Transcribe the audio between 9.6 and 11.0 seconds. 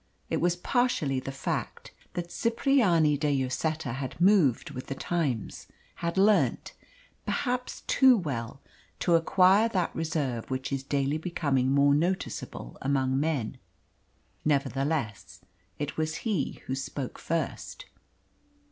that reserve which is